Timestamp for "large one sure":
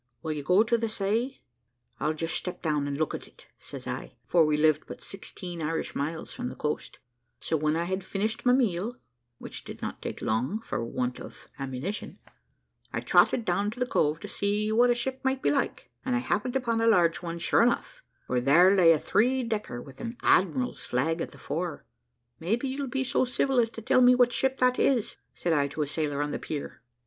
16.87-17.61